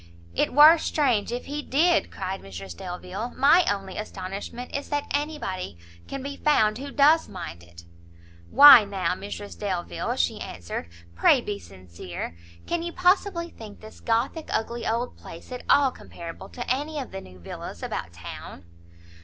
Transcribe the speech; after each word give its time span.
"It 0.33 0.51
were 0.51 0.79
strange 0.79 1.31
if 1.31 1.45
he 1.45 1.61
did!" 1.61 2.09
cried 2.09 2.41
Mrs 2.41 2.75
Delvile; 2.75 3.35
"my 3.37 3.63
only 3.69 3.97
astonishment 3.99 4.75
is 4.75 4.89
that 4.89 5.05
anybody 5.11 5.77
can 6.07 6.23
be 6.23 6.37
found 6.37 6.79
who 6.79 6.89
does 6.89 7.29
mind 7.29 7.61
it." 7.61 7.83
"Why 8.49 8.83
now, 8.83 9.13
Mrs 9.13 9.59
Delvile," 9.59 10.15
she 10.15 10.41
answered, 10.41 10.89
"pray 11.13 11.39
be 11.39 11.59
sincere; 11.59 12.35
can 12.65 12.81
you 12.81 12.91
possibly 12.93 13.51
think 13.51 13.79
this 13.79 13.99
Gothic 13.99 14.49
ugly 14.51 14.87
old 14.87 15.17
place 15.17 15.51
at 15.51 15.61
all 15.69 15.91
comparable 15.91 16.49
to 16.49 16.67
any 16.67 16.97
of 16.97 17.11
the 17.11 17.21
new 17.21 17.37
villas 17.37 17.83
about 17.83 18.11
town?" 18.11 18.65